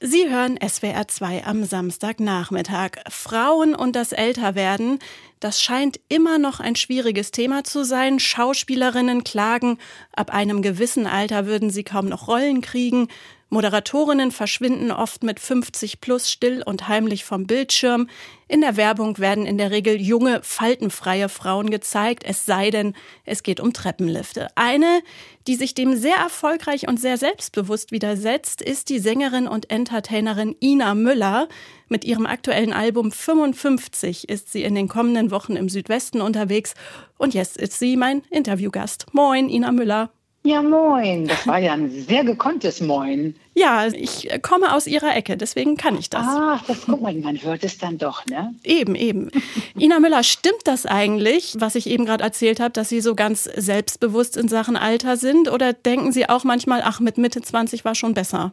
Sie 0.00 0.30
hören 0.30 0.60
SWR 0.64 1.08
2 1.08 1.44
am 1.44 1.64
Samstagnachmittag. 1.64 2.98
Frauen 3.08 3.74
und 3.74 3.96
das 3.96 4.12
Älterwerden, 4.12 5.00
das 5.40 5.60
scheint 5.60 5.98
immer 6.08 6.38
noch 6.38 6.60
ein 6.60 6.76
schwieriges 6.76 7.32
Thema 7.32 7.64
zu 7.64 7.84
sein. 7.84 8.20
Schauspielerinnen 8.20 9.24
klagen, 9.24 9.76
ab 10.12 10.32
einem 10.32 10.62
gewissen 10.62 11.08
Alter 11.08 11.46
würden 11.46 11.70
sie 11.70 11.82
kaum 11.82 12.06
noch 12.06 12.28
Rollen 12.28 12.60
kriegen. 12.60 13.08
Moderatorinnen 13.50 14.30
verschwinden 14.30 14.90
oft 14.90 15.22
mit 15.22 15.40
50 15.40 16.00
plus 16.00 16.30
still 16.30 16.62
und 16.62 16.88
heimlich 16.88 17.24
vom 17.24 17.46
Bildschirm. 17.46 18.08
In 18.46 18.60
der 18.60 18.76
Werbung 18.76 19.18
werden 19.18 19.46
in 19.46 19.56
der 19.56 19.70
Regel 19.70 20.00
junge, 20.00 20.40
faltenfreie 20.42 21.28
Frauen 21.28 21.70
gezeigt, 21.70 22.24
es 22.26 22.44
sei 22.44 22.70
denn, 22.70 22.94
es 23.24 23.42
geht 23.42 23.60
um 23.60 23.72
Treppenlifte. 23.72 24.48
Eine, 24.54 25.02
die 25.46 25.54
sich 25.54 25.74
dem 25.74 25.96
sehr 25.96 26.16
erfolgreich 26.16 26.88
und 26.88 27.00
sehr 27.00 27.16
selbstbewusst 27.16 27.90
widersetzt, 27.90 28.60
ist 28.60 28.90
die 28.90 28.98
Sängerin 28.98 29.48
und 29.48 29.70
Entertainerin 29.70 30.54
Ina 30.60 30.94
Müller. 30.94 31.48
Mit 31.88 32.04
ihrem 32.04 32.26
aktuellen 32.26 32.74
Album 32.74 33.10
55 33.10 34.28
ist 34.28 34.52
sie 34.52 34.62
in 34.62 34.74
den 34.74 34.88
kommenden 34.88 35.30
Wochen 35.30 35.56
im 35.56 35.70
Südwesten 35.70 36.20
unterwegs. 36.20 36.74
Und 37.16 37.32
jetzt 37.32 37.56
ist 37.56 37.78
sie 37.78 37.96
mein 37.96 38.22
Interviewgast. 38.30 39.06
Moin, 39.12 39.48
Ina 39.48 39.72
Müller. 39.72 40.10
Ja, 40.44 40.62
moin. 40.62 41.26
Das 41.26 41.46
war 41.46 41.58
ja 41.58 41.72
ein 41.72 41.90
sehr 41.90 42.24
gekonntes 42.24 42.80
Moin. 42.80 43.34
Ja, 43.54 43.88
ich 43.88 44.28
komme 44.40 44.72
aus 44.72 44.86
Ihrer 44.86 45.14
Ecke, 45.16 45.36
deswegen 45.36 45.76
kann 45.76 45.98
ich 45.98 46.10
das. 46.10 46.24
Ach, 46.26 46.64
das 46.66 46.82
guck 46.86 47.02
mal, 47.02 47.12
man 47.14 47.42
hört 47.42 47.64
es 47.64 47.76
dann 47.76 47.98
doch, 47.98 48.24
ne? 48.26 48.54
Eben, 48.62 48.94
eben. 48.94 49.30
Ina 49.78 49.98
Müller, 49.98 50.22
stimmt 50.22 50.62
das 50.64 50.86
eigentlich, 50.86 51.56
was 51.58 51.74
ich 51.74 51.88
eben 51.88 52.06
gerade 52.06 52.22
erzählt 52.22 52.60
habe, 52.60 52.70
dass 52.70 52.88
Sie 52.88 53.00
so 53.00 53.14
ganz 53.14 53.44
selbstbewusst 53.44 54.36
in 54.36 54.48
Sachen 54.48 54.76
Alter 54.76 55.16
sind? 55.16 55.50
Oder 55.50 55.72
denken 55.72 56.12
Sie 56.12 56.28
auch 56.28 56.44
manchmal, 56.44 56.82
ach, 56.84 57.00
mit 57.00 57.18
Mitte 57.18 57.42
20 57.42 57.84
war 57.84 57.96
schon 57.96 58.14
besser? 58.14 58.52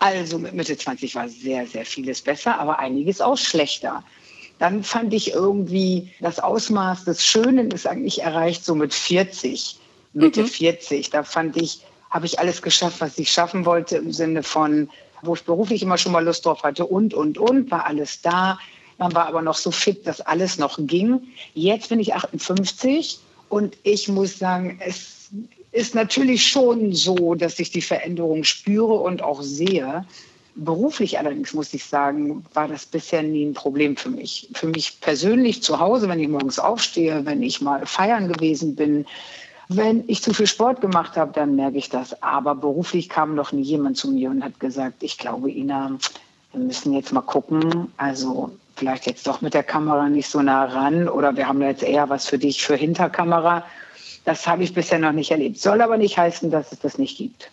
Also 0.00 0.38
mit 0.38 0.54
Mitte 0.54 0.78
20 0.78 1.14
war 1.14 1.28
sehr, 1.28 1.66
sehr 1.66 1.84
vieles 1.84 2.22
besser, 2.22 2.58
aber 2.58 2.78
einiges 2.78 3.20
auch 3.20 3.36
schlechter. 3.36 4.02
Dann 4.58 4.82
fand 4.82 5.12
ich 5.12 5.32
irgendwie, 5.34 6.10
das 6.20 6.40
Ausmaß 6.40 7.04
des 7.04 7.24
Schönen 7.24 7.70
ist 7.70 7.86
eigentlich 7.86 8.22
erreicht 8.22 8.64
so 8.64 8.74
mit 8.74 8.92
40. 8.92 9.78
Mitte 10.12 10.42
mhm. 10.42 10.48
40. 10.48 11.10
Da 11.10 11.22
fand 11.22 11.56
ich, 11.56 11.82
habe 12.10 12.26
ich 12.26 12.38
alles 12.38 12.62
geschafft, 12.62 13.00
was 13.00 13.18
ich 13.18 13.30
schaffen 13.30 13.64
wollte 13.64 13.96
im 13.96 14.12
Sinne 14.12 14.42
von, 14.42 14.88
wo 15.22 15.34
ich 15.34 15.44
beruflich 15.44 15.82
immer 15.82 15.98
schon 15.98 16.12
mal 16.12 16.24
Lust 16.24 16.46
drauf 16.46 16.62
hatte 16.62 16.86
und, 16.86 17.14
und, 17.14 17.38
und, 17.38 17.70
war 17.70 17.86
alles 17.86 18.22
da. 18.22 18.58
Man 18.98 19.14
war 19.14 19.26
aber 19.26 19.42
noch 19.42 19.56
so 19.56 19.70
fit, 19.70 20.06
dass 20.06 20.20
alles 20.20 20.58
noch 20.58 20.78
ging. 20.80 21.22
Jetzt 21.54 21.88
bin 21.88 22.00
ich 22.00 22.14
58 22.14 23.20
und 23.48 23.76
ich 23.84 24.08
muss 24.08 24.38
sagen, 24.38 24.80
es 24.84 25.30
ist 25.72 25.94
natürlich 25.94 26.46
schon 26.46 26.92
so, 26.92 27.34
dass 27.34 27.58
ich 27.58 27.70
die 27.70 27.82
Veränderung 27.82 28.44
spüre 28.44 28.94
und 28.94 29.22
auch 29.22 29.42
sehe. 29.42 30.04
Beruflich 30.54 31.18
allerdings 31.18 31.54
muss 31.54 31.72
ich 31.72 31.84
sagen, 31.84 32.44
war 32.52 32.66
das 32.66 32.86
bisher 32.86 33.22
nie 33.22 33.44
ein 33.44 33.54
Problem 33.54 33.96
für 33.96 34.10
mich. 34.10 34.48
Für 34.54 34.66
mich 34.66 35.00
persönlich 35.00 35.62
zu 35.62 35.78
Hause, 35.78 36.08
wenn 36.08 36.18
ich 36.18 36.28
morgens 36.28 36.58
aufstehe, 36.58 37.24
wenn 37.24 37.42
ich 37.42 37.60
mal 37.60 37.86
feiern 37.86 38.32
gewesen 38.32 38.74
bin, 38.74 39.06
wenn 39.68 40.04
ich 40.06 40.22
zu 40.22 40.32
viel 40.32 40.46
Sport 40.46 40.80
gemacht 40.80 41.16
habe, 41.16 41.32
dann 41.32 41.54
merke 41.54 41.76
ich 41.76 41.90
das. 41.90 42.22
Aber 42.22 42.54
beruflich 42.54 43.08
kam 43.08 43.34
noch 43.34 43.52
nie 43.52 43.62
jemand 43.62 43.96
zu 43.96 44.10
mir 44.10 44.30
und 44.30 44.42
hat 44.42 44.58
gesagt, 44.60 45.02
ich 45.02 45.18
glaube, 45.18 45.50
Ina, 45.50 45.98
wir 46.52 46.60
müssen 46.60 46.94
jetzt 46.94 47.12
mal 47.12 47.20
gucken. 47.20 47.92
Also 47.98 48.50
vielleicht 48.76 49.06
jetzt 49.06 49.26
doch 49.26 49.40
mit 49.42 49.54
der 49.54 49.62
Kamera 49.62 50.08
nicht 50.08 50.30
so 50.30 50.40
nah 50.40 50.64
ran 50.64 51.08
oder 51.08 51.36
wir 51.36 51.48
haben 51.48 51.60
jetzt 51.60 51.82
eher 51.82 52.08
was 52.08 52.26
für 52.26 52.38
dich 52.38 52.64
für 52.64 52.76
Hinterkamera. 52.76 53.64
Das 54.24 54.46
habe 54.46 54.62
ich 54.62 54.72
bisher 54.72 54.98
noch 54.98 55.12
nicht 55.12 55.30
erlebt. 55.30 55.58
Soll 55.58 55.82
aber 55.82 55.98
nicht 55.98 56.16
heißen, 56.16 56.50
dass 56.50 56.72
es 56.72 56.80
das 56.80 56.98
nicht 56.98 57.18
gibt. 57.18 57.50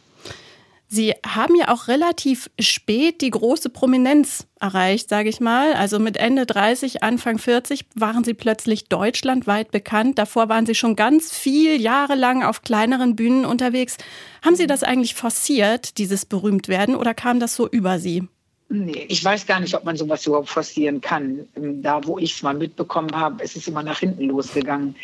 Sie 0.96 1.14
haben 1.26 1.56
ja 1.58 1.68
auch 1.74 1.90
relativ 1.90 2.50
spät 2.58 3.20
die 3.20 3.30
große 3.30 3.70
Prominenz 3.70 4.48
erreicht, 4.62 5.10
sage 5.10 5.28
ich 5.28 5.42
mal. 5.42 5.74
Also 5.74 6.00
mit 6.00 6.16
Ende 6.16 6.46
30, 6.46 7.04
Anfang 7.04 7.38
40 7.38 7.86
waren 7.96 8.24
Sie 8.24 8.34
plötzlich 8.34 8.86
deutschlandweit 8.88 9.72
bekannt. 9.72 10.18
Davor 10.18 10.48
waren 10.48 10.66
Sie 10.66 10.74
schon 10.74 10.96
ganz 10.96 11.38
viel 11.38 11.82
Jahre 11.82 12.16
lang 12.16 12.44
auf 12.44 12.62
kleineren 12.62 13.18
Bühnen 13.18 13.44
unterwegs. 13.44 13.98
Haben 14.42 14.56
Sie 14.56 14.68
das 14.68 14.84
eigentlich 14.84 15.16
forciert, 15.16 15.98
dieses 15.98 16.26
Berühmtwerden, 16.26 16.96
oder 16.96 17.14
kam 17.14 17.42
das 17.42 17.58
so 17.58 17.68
über 17.68 18.00
Sie? 18.00 18.24
Nee, 18.70 19.06
ich 19.10 19.24
weiß 19.24 19.46
gar 19.48 19.60
nicht, 19.60 19.76
ob 19.76 19.84
man 19.84 19.98
sowas 19.98 20.26
überhaupt 20.26 20.50
forcieren 20.50 21.02
kann. 21.02 21.46
Da, 21.56 22.06
wo 22.06 22.18
ich 22.20 22.36
es 22.36 22.42
mal 22.42 22.54
mitbekommen 22.54 23.12
habe, 23.12 23.44
ist 23.44 23.58
es 23.58 23.68
immer 23.68 23.84
nach 23.84 24.00
hinten 24.00 24.30
losgegangen. 24.30 24.96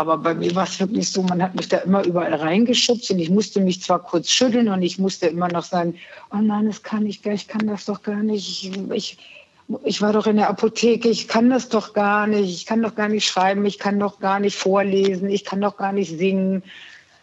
Aber 0.00 0.16
bei 0.16 0.32
mir 0.32 0.54
war 0.54 0.64
es 0.64 0.80
wirklich 0.80 1.10
so, 1.10 1.20
man 1.20 1.42
hat 1.42 1.54
mich 1.54 1.68
da 1.68 1.76
immer 1.76 2.02
überall 2.02 2.32
reingeschubst 2.32 3.10
und 3.10 3.18
ich 3.18 3.28
musste 3.28 3.60
mich 3.60 3.82
zwar 3.82 3.98
kurz 3.98 4.30
schütteln 4.30 4.70
und 4.70 4.80
ich 4.80 4.98
musste 4.98 5.26
immer 5.26 5.48
noch 5.48 5.62
sagen, 5.62 5.96
oh 6.32 6.38
nein, 6.38 6.64
das 6.64 6.82
kann 6.82 7.04
ich 7.04 7.22
gar, 7.22 7.34
ich 7.34 7.48
kann 7.48 7.66
das 7.66 7.84
doch 7.84 8.02
gar 8.02 8.22
nicht. 8.22 8.48
Ich, 8.48 8.80
ich, 8.94 9.18
ich 9.84 10.00
war 10.00 10.14
doch 10.14 10.26
in 10.26 10.36
der 10.36 10.48
Apotheke, 10.48 11.10
ich 11.10 11.28
kann 11.28 11.50
das 11.50 11.68
doch 11.68 11.92
gar 11.92 12.26
nicht, 12.26 12.48
ich 12.48 12.64
kann 12.64 12.80
doch 12.80 12.94
gar 12.94 13.08
nicht 13.08 13.26
schreiben, 13.26 13.66
ich 13.66 13.78
kann 13.78 14.00
doch 14.00 14.20
gar 14.20 14.40
nicht 14.40 14.56
vorlesen, 14.56 15.28
ich 15.28 15.44
kann 15.44 15.60
doch 15.60 15.76
gar 15.76 15.92
nicht 15.92 16.16
singen. 16.16 16.62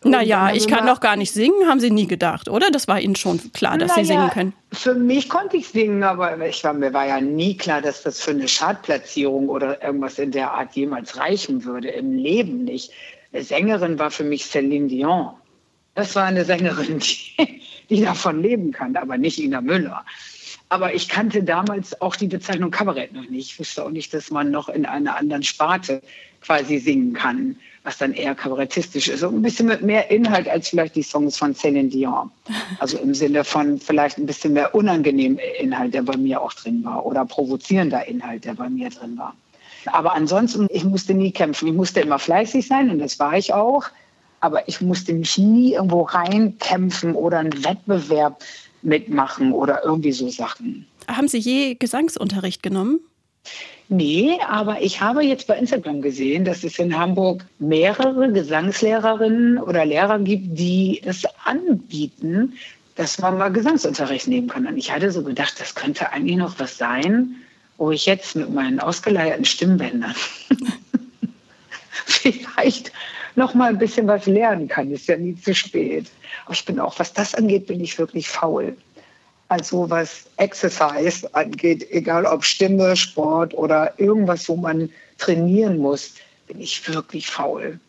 Naja, 0.07 0.51
ich 0.53 0.67
kann 0.67 0.85
doch 0.85 0.99
gar 0.99 1.15
nicht 1.15 1.33
singen, 1.33 1.67
haben 1.67 1.79
Sie 1.79 1.91
nie 1.91 2.07
gedacht, 2.07 2.49
oder? 2.49 2.69
Das 2.71 2.87
war 2.87 2.99
Ihnen 2.99 3.15
schon 3.15 3.39
klar, 3.53 3.77
dass 3.77 3.91
naja, 3.91 4.03
Sie 4.03 4.07
singen 4.07 4.29
können. 4.29 4.53
Für 4.71 4.93
mich 4.93 5.29
konnte 5.29 5.57
ich 5.57 5.67
singen, 5.67 6.03
aber 6.03 6.45
ich 6.45 6.63
war, 6.63 6.73
mir 6.73 6.93
war 6.93 7.07
ja 7.07 7.21
nie 7.21 7.55
klar, 7.57 7.81
dass 7.81 8.03
das 8.03 8.21
für 8.21 8.31
eine 8.31 8.45
Chartplatzierung 8.45 9.49
oder 9.49 9.81
irgendwas 9.83 10.19
in 10.19 10.31
der 10.31 10.51
Art 10.51 10.75
jemals 10.75 11.17
reichen 11.17 11.63
würde. 11.63 11.89
Im 11.89 12.13
Leben 12.13 12.63
nicht. 12.63 12.91
Eine 13.33 13.43
Sängerin 13.43 13.99
war 13.99 14.11
für 14.11 14.23
mich 14.23 14.43
Céline 14.43 14.87
Dion. 14.87 15.29
Das 15.95 16.15
war 16.15 16.25
eine 16.25 16.45
Sängerin, 16.45 16.99
die, 17.37 17.61
die 17.89 18.01
davon 18.01 18.41
leben 18.41 18.71
kann, 18.71 18.95
aber 18.95 19.17
nicht 19.17 19.39
Ina 19.39 19.61
Müller. 19.61 20.05
Aber 20.69 20.93
ich 20.93 21.07
kannte 21.07 21.43
damals 21.43 22.01
auch 22.01 22.15
die 22.15 22.27
Bezeichnung 22.27 22.71
Kabarett 22.71 23.13
noch 23.13 23.29
nicht. 23.29 23.51
Ich 23.51 23.59
wusste 23.59 23.85
auch 23.85 23.89
nicht, 23.89 24.13
dass 24.13 24.31
man 24.31 24.51
noch 24.51 24.67
in 24.67 24.85
einer 24.85 25.15
anderen 25.15 25.43
Sparte 25.43 26.01
quasi 26.41 26.77
singen 26.77 27.13
kann 27.13 27.55
was 27.87 27.97
dann 27.97 28.11
eher 28.11 28.35
kabarettistisch 28.35 29.07
ist. 29.07 29.23
Ein 29.23 29.41
bisschen 29.41 29.67
mit 29.67 29.81
mehr 29.81 30.11
Inhalt 30.11 30.49
als 30.49 30.67
vielleicht 30.67 30.97
die 30.97 31.03
Songs 31.03 31.37
von 31.37 31.55
Céline 31.55 31.89
Dion. 31.89 32.29
Also 32.79 32.97
im 32.97 33.13
Sinne 33.13 33.45
von 33.45 33.79
vielleicht 33.79 34.17
ein 34.17 34.25
bisschen 34.25 34.51
mehr 34.51 34.75
unangenehm 34.75 35.39
Inhalt, 35.57 35.93
der 35.93 36.01
bei 36.01 36.17
mir 36.17 36.41
auch 36.41 36.51
drin 36.51 36.83
war. 36.83 37.05
Oder 37.05 37.23
provozierender 37.23 38.05
Inhalt, 38.05 38.43
der 38.43 38.55
bei 38.55 38.69
mir 38.69 38.89
drin 38.89 39.17
war. 39.17 39.33
Aber 39.85 40.13
ansonsten, 40.13 40.67
ich 40.69 40.83
musste 40.83 41.13
nie 41.13 41.31
kämpfen. 41.31 41.69
Ich 41.69 41.73
musste 41.73 42.01
immer 42.01 42.19
fleißig 42.19 42.67
sein 42.67 42.89
und 42.89 42.99
das 42.99 43.19
war 43.19 43.37
ich 43.37 43.53
auch. 43.53 43.85
Aber 44.41 44.67
ich 44.67 44.81
musste 44.81 45.13
mich 45.13 45.37
nie 45.37 45.75
irgendwo 45.75 46.01
reinkämpfen 46.01 47.15
oder 47.15 47.39
einen 47.39 47.63
Wettbewerb 47.63 48.43
mitmachen 48.81 49.53
oder 49.53 49.85
irgendwie 49.85 50.11
so 50.11 50.27
Sachen. 50.27 50.85
Haben 51.07 51.29
Sie 51.29 51.37
je 51.37 51.75
Gesangsunterricht 51.75 52.61
genommen? 52.61 52.99
Nee, 53.89 54.37
aber 54.45 54.81
ich 54.81 54.99
habe 54.99 55.23
jetzt 55.23 55.47
bei 55.47 55.57
Instagram 55.57 56.01
gesehen, 56.01 56.43
dass 56.43 56.63
es 56.65 56.77
in 56.77 56.97
Hamburg 56.97 57.45
mehrere 57.57 58.31
Gesangslehrerinnen 58.31 59.57
oder 59.59 59.85
Lehrer 59.85 60.19
gibt, 60.19 60.59
die 60.59 61.01
es 61.05 61.23
anbieten, 61.45 62.53
dass 62.95 63.19
man 63.19 63.37
mal 63.37 63.49
Gesangsunterricht 63.49 64.27
nehmen 64.27 64.49
kann. 64.49 64.67
Und 64.67 64.77
ich 64.77 64.91
hatte 64.91 65.11
so 65.11 65.23
gedacht, 65.23 65.59
das 65.59 65.73
könnte 65.73 66.11
eigentlich 66.11 66.35
noch 66.35 66.59
was 66.59 66.77
sein, 66.77 67.35
wo 67.77 67.91
ich 67.91 68.05
jetzt 68.05 68.35
mit 68.35 68.53
meinen 68.53 68.79
ausgeleierten 68.79 69.45
Stimmbändern 69.45 70.15
vielleicht 72.05 72.91
noch 73.35 73.53
mal 73.53 73.69
ein 73.69 73.77
bisschen 73.77 74.07
was 74.07 74.25
lernen 74.25 74.67
kann. 74.67 74.91
Ist 74.91 75.07
ja 75.07 75.15
nie 75.15 75.35
zu 75.35 75.53
spät. 75.53 76.07
Aber 76.45 76.53
ich 76.53 76.65
bin 76.65 76.79
auch, 76.79 76.97
was 76.99 77.13
das 77.13 77.35
angeht, 77.35 77.67
bin 77.67 77.79
ich 77.79 77.97
wirklich 77.97 78.27
faul. 78.27 78.75
Also 79.49 79.89
was 79.89 80.25
Exercise 80.37 81.27
angeht, 81.33 81.87
egal 81.91 82.25
ob 82.25 82.43
Stimme, 82.43 82.95
Sport 82.95 83.53
oder 83.53 83.97
irgendwas, 83.97 84.47
wo 84.49 84.55
man 84.55 84.89
trainieren 85.17 85.77
muss, 85.77 86.13
bin 86.47 86.59
ich 86.59 86.87
wirklich 86.93 87.27
faul. 87.29 87.79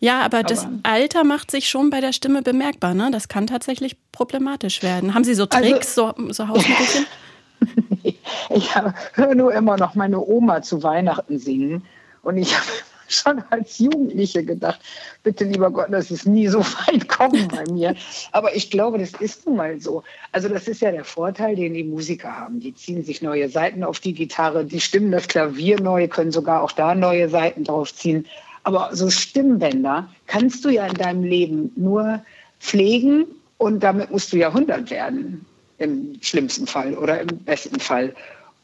Ja, 0.00 0.20
aber, 0.20 0.38
aber 0.38 0.48
das 0.48 0.66
Alter 0.82 1.24
macht 1.24 1.50
sich 1.50 1.68
schon 1.68 1.90
bei 1.90 2.00
der 2.00 2.12
Stimme 2.12 2.42
bemerkbar. 2.42 2.94
Ne? 2.94 3.10
Das 3.10 3.28
kann 3.28 3.46
tatsächlich 3.46 3.96
problematisch 4.12 4.82
werden. 4.82 5.14
Haben 5.14 5.24
Sie 5.24 5.34
so 5.34 5.44
also 5.48 5.58
Tricks, 5.58 5.98
also, 5.98 6.14
so, 6.16 6.32
so 6.32 6.48
Hausmittelchen? 6.48 7.06
ich 8.50 8.74
höre 8.74 9.34
nur 9.34 9.54
immer 9.54 9.76
noch 9.76 9.94
meine 9.94 10.20
Oma 10.20 10.62
zu 10.62 10.82
Weihnachten 10.82 11.38
singen. 11.38 11.84
Und 12.22 12.38
ich 12.38 12.54
habe 12.54 12.66
schon 13.14 13.42
als 13.50 13.78
Jugendliche 13.78 14.44
gedacht, 14.44 14.80
bitte 15.22 15.44
lieber 15.44 15.70
Gott, 15.70 15.92
dass 15.92 16.10
es 16.10 16.26
nie 16.26 16.48
so 16.48 16.60
weit 16.86 17.08
kommen 17.08 17.48
bei 17.48 17.64
mir. 17.72 17.94
Aber 18.32 18.54
ich 18.54 18.70
glaube, 18.70 18.98
das 18.98 19.12
ist 19.14 19.46
nun 19.46 19.56
mal 19.56 19.80
so. 19.80 20.02
Also 20.32 20.48
das 20.48 20.68
ist 20.68 20.82
ja 20.82 20.90
der 20.90 21.04
Vorteil, 21.04 21.56
den 21.56 21.74
die 21.74 21.84
Musiker 21.84 22.36
haben. 22.36 22.60
Die 22.60 22.74
ziehen 22.74 23.04
sich 23.04 23.22
neue 23.22 23.48
Seiten 23.48 23.84
auf 23.84 24.00
die 24.00 24.14
Gitarre, 24.14 24.64
die 24.64 24.80
stimmen 24.80 25.10
das 25.10 25.28
Klavier 25.28 25.80
neu, 25.80 26.08
können 26.08 26.32
sogar 26.32 26.62
auch 26.62 26.72
da 26.72 26.94
neue 26.94 27.28
Seiten 27.28 27.64
draufziehen. 27.64 28.26
Aber 28.64 28.90
so 28.92 29.10
Stimmbänder 29.10 30.08
kannst 30.26 30.64
du 30.64 30.70
ja 30.70 30.86
in 30.86 30.94
deinem 30.94 31.22
Leben 31.22 31.72
nur 31.76 32.22
pflegen 32.60 33.26
und 33.58 33.82
damit 33.82 34.10
musst 34.10 34.32
du 34.32 34.38
Jahrhundert 34.38 34.90
werden. 34.90 35.44
Im 35.78 36.18
schlimmsten 36.22 36.66
Fall 36.66 36.94
oder 36.94 37.20
im 37.20 37.28
besten 37.44 37.78
Fall. 37.78 38.14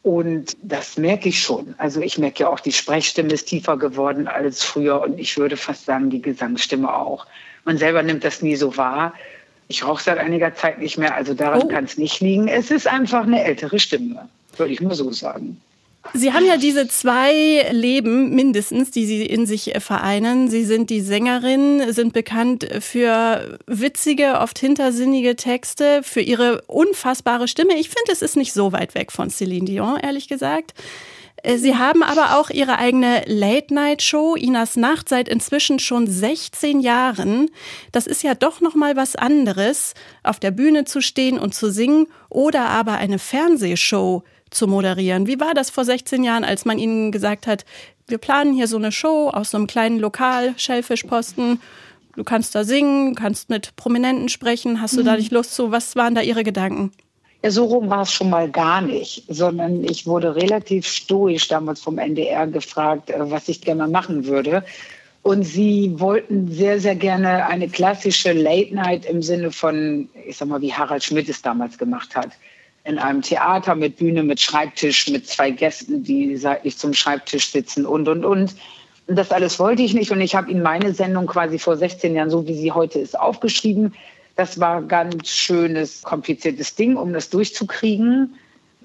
Und 0.03 0.57
das 0.63 0.97
merke 0.97 1.29
ich 1.29 1.41
schon. 1.41 1.75
Also 1.77 2.01
ich 2.01 2.17
merke 2.17 2.43
ja 2.43 2.49
auch, 2.49 2.59
die 2.59 2.71
Sprechstimme 2.71 3.33
ist 3.33 3.45
tiefer 3.45 3.77
geworden 3.77 4.27
als 4.27 4.63
früher 4.63 5.01
und 5.01 5.19
ich 5.19 5.37
würde 5.37 5.57
fast 5.57 5.85
sagen, 5.85 6.09
die 6.09 6.21
Gesangsstimme 6.21 6.91
auch. 6.93 7.27
Man 7.65 7.77
selber 7.77 8.01
nimmt 8.01 8.23
das 8.23 8.41
nie 8.41 8.55
so 8.55 8.75
wahr. 8.77 9.13
Ich 9.67 9.85
rauche 9.85 10.01
seit 10.01 10.17
einiger 10.17 10.55
Zeit 10.55 10.79
nicht 10.79 10.97
mehr, 10.97 11.13
also 11.15 11.33
daran 11.33 11.61
oh. 11.63 11.67
kann 11.67 11.85
es 11.85 11.97
nicht 11.97 12.19
liegen. 12.19 12.47
Es 12.47 12.71
ist 12.71 12.87
einfach 12.87 13.23
eine 13.23 13.43
ältere 13.43 13.79
Stimme, 13.79 14.27
würde 14.57 14.73
ich 14.73 14.81
mal 14.81 14.95
so 14.95 15.11
sagen. 15.11 15.61
Sie 16.13 16.33
haben 16.33 16.45
ja 16.45 16.57
diese 16.57 16.87
zwei 16.87 17.69
Leben 17.71 18.33
mindestens, 18.33 18.91
die 18.91 19.05
Sie 19.05 19.25
in 19.25 19.45
sich 19.45 19.73
vereinen. 19.79 20.49
Sie 20.49 20.65
sind 20.65 20.89
die 20.89 21.01
Sängerin, 21.01 21.93
sind 21.93 22.13
bekannt 22.13 22.67
für 22.79 23.59
witzige, 23.67 24.39
oft 24.39 24.57
hintersinnige 24.57 25.35
Texte, 25.35 26.01
für 26.03 26.21
ihre 26.21 26.63
unfassbare 26.63 27.47
Stimme. 27.47 27.75
Ich 27.75 27.89
finde, 27.89 28.11
es 28.11 28.21
ist 28.21 28.35
nicht 28.35 28.53
so 28.53 28.71
weit 28.71 28.95
weg 28.95 29.11
von 29.11 29.29
Céline 29.29 29.65
Dion, 29.65 29.97
ehrlich 29.97 30.27
gesagt. 30.27 30.73
Äh, 31.43 31.57
Sie 31.57 31.75
haben 31.75 32.03
aber 32.03 32.39
auch 32.39 32.49
Ihre 32.49 32.77
eigene 32.77 33.23
Late-Night-Show, 33.25 34.35
Inas 34.35 34.75
Nacht, 34.75 35.07
seit 35.07 35.29
inzwischen 35.29 35.79
schon 35.79 36.07
16 36.07 36.81
Jahren. 36.81 37.49
Das 37.91 38.07
ist 38.07 38.23
ja 38.23 38.35
doch 38.35 38.59
noch 38.61 38.75
mal 38.75 38.95
was 38.95 39.15
anderes, 39.15 39.93
auf 40.23 40.39
der 40.39 40.51
Bühne 40.51 40.85
zu 40.85 41.01
stehen 41.01 41.37
und 41.39 41.53
zu 41.53 41.71
singen 41.71 42.07
oder 42.29 42.69
aber 42.69 42.93
eine 42.93 43.19
Fernsehshow 43.19 44.23
zu 44.51 44.67
moderieren. 44.67 45.27
Wie 45.27 45.39
war 45.39 45.53
das 45.53 45.69
vor 45.69 45.85
16 45.85 46.23
Jahren, 46.23 46.43
als 46.43 46.65
man 46.65 46.77
Ihnen 46.77 47.11
gesagt 47.11 47.47
hat, 47.47 47.65
wir 48.07 48.17
planen 48.17 48.53
hier 48.53 48.67
so 48.67 48.77
eine 48.77 48.91
Show 48.91 49.29
aus 49.29 49.51
so 49.51 49.57
einem 49.57 49.67
kleinen 49.67 49.97
Lokal, 49.97 50.53
Schellfischposten. 50.57 51.61
Du 52.15 52.23
kannst 52.23 52.53
da 52.53 52.63
singen, 52.63 53.15
kannst 53.15 53.49
mit 53.49 53.75
Prominenten 53.77 54.27
sprechen. 54.29 54.81
Hast 54.81 54.97
du 54.97 55.03
da 55.03 55.13
mhm. 55.13 55.17
nicht 55.17 55.31
Lust 55.31 55.55
zu? 55.55 55.71
Was 55.71 55.95
waren 55.95 56.13
da 56.13 56.21
Ihre 56.21 56.43
Gedanken? 56.43 56.91
Ja, 57.43 57.49
so 57.49 57.65
rum 57.65 57.89
war 57.89 58.03
es 58.03 58.11
schon 58.11 58.29
mal 58.29 58.49
gar 58.49 58.81
nicht, 58.81 59.23
sondern 59.27 59.83
ich 59.83 60.05
wurde 60.05 60.35
relativ 60.35 60.85
stoisch 60.85 61.47
damals 61.47 61.81
vom 61.81 61.97
NDR 61.97 62.45
gefragt, 62.45 63.09
äh, 63.09 63.31
was 63.31 63.47
ich 63.49 63.61
gerne 63.61 63.87
machen 63.87 64.25
würde. 64.25 64.63
Und 65.23 65.43
sie 65.43 65.93
wollten 65.97 66.51
sehr, 66.51 66.79
sehr 66.79 66.95
gerne 66.95 67.45
eine 67.45 67.69
klassische 67.69 68.33
Late 68.33 68.73
Night 68.73 69.05
im 69.05 69.21
Sinne 69.21 69.51
von, 69.51 70.09
ich 70.27 70.37
sag 70.37 70.47
mal, 70.47 70.61
wie 70.61 70.73
Harald 70.73 71.03
Schmidt 71.03 71.29
es 71.29 71.41
damals 71.41 71.77
gemacht 71.77 72.15
hat. 72.15 72.29
In 72.83 72.97
einem 72.97 73.21
Theater 73.21 73.75
mit 73.75 73.97
Bühne, 73.97 74.23
mit 74.23 74.39
Schreibtisch, 74.39 75.07
mit 75.09 75.27
zwei 75.27 75.51
Gästen, 75.51 76.03
die 76.03 76.35
seitlich 76.37 76.77
zum 76.77 76.93
Schreibtisch 76.93 77.51
sitzen 77.51 77.85
und, 77.85 78.07
und, 78.07 78.25
und. 78.25 78.55
Und 79.07 79.15
das 79.15 79.31
alles 79.31 79.59
wollte 79.59 79.83
ich 79.83 79.93
nicht. 79.93 80.11
Und 80.11 80.21
ich 80.21 80.35
habe 80.35 80.49
ihnen 80.49 80.63
meine 80.63 80.93
Sendung 80.93 81.27
quasi 81.27 81.59
vor 81.59 81.77
16 81.77 82.15
Jahren, 82.15 82.29
so 82.29 82.47
wie 82.47 82.55
sie 82.55 82.71
heute 82.71 82.99
ist, 82.99 83.19
aufgeschrieben 83.19 83.93
das 84.35 84.59
war 84.59 84.77
ein 84.77 84.87
ganz 84.87 85.29
schönes, 85.29 86.01
kompliziertes 86.03 86.75
Ding, 86.75 86.95
um 86.95 87.13
das 87.13 87.29
durchzukriegen. 87.29 88.35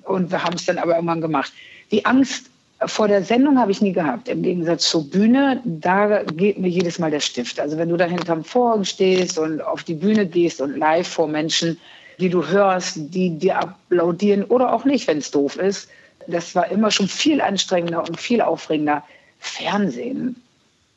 Und 0.04 0.30
wir 0.30 0.44
haben 0.44 0.54
es 0.54 0.66
dann 0.66 0.78
aber 0.78 0.94
irgendwann 0.94 1.20
gemacht. 1.20 1.52
Die 1.90 2.04
Angst 2.04 2.50
vor 2.84 3.08
der 3.08 3.22
Sendung 3.22 3.58
habe 3.58 3.70
ich 3.70 3.80
nie 3.80 3.92
gehabt. 3.92 4.28
Im 4.28 4.42
Gegensatz 4.42 4.88
zur 4.90 5.08
Bühne, 5.08 5.62
da 5.64 6.22
geht 6.24 6.58
mir 6.58 6.68
jedes 6.68 6.98
Mal 6.98 7.10
der 7.10 7.20
Stift. 7.20 7.58
Also 7.58 7.78
wenn 7.78 7.88
du 7.88 7.96
da 7.96 8.04
hinterm 8.04 8.44
Vorhang 8.44 8.84
stehst 8.84 9.38
und 9.38 9.62
auf 9.62 9.82
die 9.82 9.94
Bühne 9.94 10.26
gehst 10.26 10.60
und 10.60 10.76
live 10.76 11.08
vor 11.08 11.26
Menschen, 11.26 11.78
die 12.18 12.28
du 12.28 12.46
hörst, 12.46 12.96
die 12.96 13.38
dir 13.38 13.58
applaudieren 13.58 14.44
oder 14.44 14.72
auch 14.72 14.84
nicht, 14.84 15.06
wenn 15.06 15.18
es 15.18 15.30
doof 15.30 15.56
ist, 15.56 15.88
das 16.26 16.54
war 16.54 16.68
immer 16.70 16.90
schon 16.90 17.08
viel 17.08 17.40
anstrengender 17.40 18.00
und 18.00 18.20
viel 18.20 18.40
aufregender. 18.40 19.02
Fernsehen, 19.38 20.36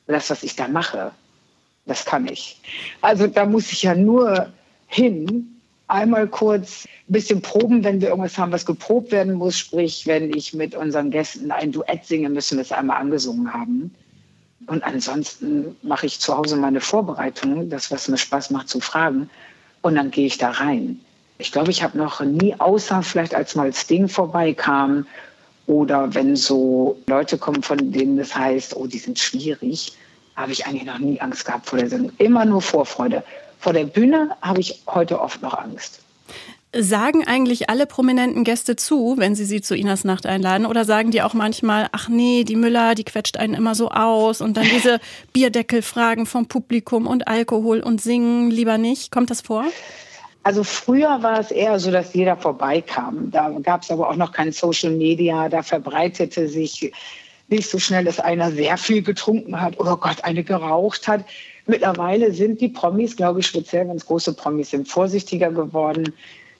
das, 0.07 0.29
was 0.29 0.43
ich 0.43 0.55
da 0.55 0.67
mache, 0.67 1.11
das 1.85 2.05
kann 2.05 2.27
ich. 2.27 2.59
Also 3.01 3.27
da 3.27 3.45
muss 3.45 3.71
ich 3.71 3.83
ja 3.83 3.95
nur 3.95 4.51
hin, 4.87 5.59
einmal 5.87 6.27
kurz 6.27 6.87
ein 7.07 7.13
bisschen 7.13 7.41
proben, 7.41 7.83
wenn 7.83 8.01
wir 8.01 8.09
irgendwas 8.09 8.37
haben, 8.37 8.51
was 8.51 8.65
geprobt 8.65 9.11
werden 9.11 9.33
muss. 9.33 9.57
Sprich, 9.57 10.07
wenn 10.07 10.33
ich 10.33 10.53
mit 10.53 10.75
unseren 10.75 11.11
Gästen 11.11 11.51
ein 11.51 11.71
Duett 11.71 12.05
singe, 12.05 12.29
müssen 12.29 12.57
wir 12.57 12.61
es 12.61 12.71
einmal 12.71 12.97
angesungen 12.97 13.53
haben. 13.53 13.93
Und 14.67 14.83
ansonsten 14.83 15.75
mache 15.81 16.05
ich 16.05 16.19
zu 16.19 16.35
Hause 16.37 16.55
meine 16.55 16.81
Vorbereitungen, 16.81 17.69
das, 17.69 17.91
was 17.91 18.07
mir 18.07 18.17
Spaß 18.17 18.51
macht, 18.51 18.69
zu 18.69 18.79
fragen. 18.79 19.29
Und 19.81 19.95
dann 19.95 20.11
gehe 20.11 20.27
ich 20.27 20.37
da 20.37 20.51
rein. 20.51 20.99
Ich 21.41 21.53
glaube, 21.53 21.71
ich 21.71 21.81
habe 21.83 21.97
noch 21.97 22.19
nie, 22.19 22.53
außer 22.57 23.01
vielleicht 23.01 23.33
als 23.33 23.55
mal 23.55 23.73
Sting 23.73 24.09
vorbeikam 24.09 25.07
oder 25.67 26.13
wenn 26.13 26.35
so 26.35 26.99
Leute 27.07 27.37
kommen, 27.37 27.63
von 27.63 27.93
denen 27.93 28.19
es 28.19 28.35
heißt, 28.35 28.75
oh, 28.75 28.87
die 28.87 28.97
sind 28.97 29.17
schwierig, 29.17 29.93
habe 30.35 30.51
ich 30.51 30.67
eigentlich 30.67 30.83
noch 30.83 30.99
nie 30.99 31.21
Angst 31.21 31.45
gehabt 31.45 31.67
vor 31.67 31.79
der 31.79 31.89
Sendung. 31.89 32.11
Immer 32.17 32.43
nur 32.43 32.61
Vorfreude. 32.61 33.23
Vor 33.57 33.71
der 33.71 33.85
Bühne 33.85 34.35
habe 34.41 34.59
ich 34.59 34.81
heute 34.85 35.21
oft 35.21 35.41
noch 35.41 35.53
Angst. 35.53 36.01
Sagen 36.75 37.25
eigentlich 37.25 37.69
alle 37.69 37.85
prominenten 37.85 38.43
Gäste 38.43 38.75
zu, 38.75 39.15
wenn 39.17 39.33
sie 39.33 39.45
sie 39.45 39.61
zu 39.61 39.75
Inas 39.75 40.03
Nacht 40.03 40.25
einladen? 40.25 40.65
Oder 40.65 40.83
sagen 40.83 41.09
die 41.11 41.21
auch 41.21 41.33
manchmal, 41.33 41.87
ach 41.93 42.09
nee, 42.09 42.43
die 42.43 42.57
Müller, 42.57 42.95
die 42.95 43.05
quetscht 43.05 43.37
einen 43.37 43.53
immer 43.53 43.75
so 43.75 43.89
aus 43.89 44.41
und 44.41 44.57
dann 44.57 44.65
diese 44.65 44.99
Bierdeckelfragen 45.33 46.25
vom 46.25 46.47
Publikum 46.47 47.07
und 47.07 47.29
Alkohol 47.29 47.79
und 47.79 48.01
Singen 48.01 48.51
lieber 48.51 48.77
nicht? 48.77 49.09
Kommt 49.09 49.29
das 49.29 49.39
vor? 49.39 49.65
Also 50.43 50.63
früher 50.63 51.21
war 51.21 51.39
es 51.39 51.51
eher 51.51 51.79
so, 51.79 51.91
dass 51.91 52.13
jeder 52.13 52.37
vorbeikam. 52.37 53.29
Da 53.31 53.49
gab 53.61 53.83
es 53.83 53.91
aber 53.91 54.09
auch 54.09 54.15
noch 54.15 54.31
kein 54.31 54.51
Social 54.51 54.91
Media. 54.91 55.49
Da 55.49 55.63
verbreitete 55.63 56.47
sich 56.47 56.91
nicht 57.49 57.69
so 57.69 57.79
schnell, 57.79 58.05
dass 58.05 58.19
einer 58.19 58.51
sehr 58.51 58.77
viel 58.77 59.01
getrunken 59.01 59.59
hat 59.59 59.79
oder 59.79 59.93
oh 59.93 59.97
Gott, 59.97 60.23
eine 60.23 60.43
geraucht 60.43 61.07
hat. 61.07 61.25
Mittlerweile 61.65 62.31
sind 62.33 62.61
die 62.61 62.69
Promis, 62.69 63.15
glaube 63.15 63.41
ich, 63.41 63.47
speziell 63.47 63.87
ganz 63.87 64.05
große 64.05 64.33
Promis, 64.33 64.71
sind 64.71 64.87
vorsichtiger 64.87 65.51
geworden. 65.51 66.13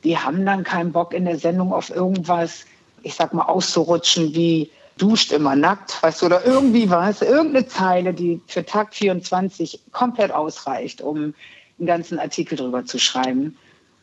Die 0.03 0.17
haben 0.17 0.45
dann 0.45 0.63
keinen 0.63 0.91
Bock 0.91 1.13
in 1.13 1.25
der 1.25 1.37
Sendung 1.37 1.73
auf 1.73 1.89
irgendwas, 1.89 2.65
ich 3.03 3.15
sag 3.15 3.33
mal, 3.33 3.43
auszurutschen 3.43 4.33
wie 4.33 4.69
duscht 4.97 5.31
immer 5.31 5.55
nackt, 5.55 6.01
weißt 6.03 6.21
du, 6.21 6.25
oder 6.25 6.45
irgendwie 6.45 6.89
was, 6.89 7.21
irgendeine 7.21 7.65
Zeile, 7.67 8.13
die 8.13 8.41
für 8.47 8.65
Tag 8.65 8.93
24 8.93 9.79
komplett 9.91 10.31
ausreicht, 10.31 11.01
um 11.01 11.33
einen 11.77 11.87
ganzen 11.87 12.19
Artikel 12.19 12.57
drüber 12.57 12.85
zu 12.85 12.99
schreiben. 12.99 13.57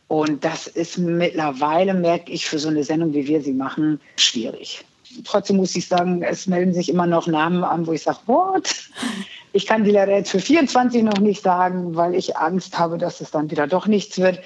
Und 0.09 0.45
das 0.45 0.67
ist 0.67 0.99
mittlerweile, 0.99 1.95
merke 1.95 2.31
ich, 2.31 2.47
für 2.47 2.59
so 2.59 2.69
eine 2.69 2.85
Sendung, 2.85 3.13
wie 3.13 3.27
wir 3.27 3.43
sie 3.43 3.53
machen, 3.53 4.01
schwierig 4.17 4.85
trotzdem 5.25 5.57
muss 5.57 5.77
ich 5.77 5.89
sagen, 5.89 6.23
es 6.23 6.47
melden 6.47 6.73
sich 6.73 6.89
immer 6.89 7.07
noch 7.07 7.27
Namen 7.27 7.65
an, 7.65 7.87
wo 7.87 7.93
ich 7.93 8.03
sage, 8.03 8.19
what? 8.27 8.91
Ich 9.53 9.67
kann 9.67 9.85
die 9.85 9.91
leider 9.91 10.13
jetzt 10.13 10.31
für 10.31 10.41
24 10.41 11.03
noch 11.03 11.19
nicht 11.19 11.43
sagen, 11.43 11.97
weil 11.97 12.15
ich 12.15 12.37
Angst 12.37 12.79
habe, 12.79 12.99
dass 12.99 13.21
es 13.21 13.31
dann 13.31 13.51
wieder 13.51 13.67
doch 13.67 13.87
nichts 13.87 14.19
wird. 14.19 14.41